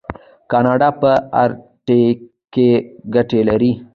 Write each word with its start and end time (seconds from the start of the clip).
کاناډا 0.51 0.89
په 1.01 1.11
ارکټیک 1.43 2.17
کې 2.53 2.69
ګټې 3.15 3.41
لري. 3.49 3.71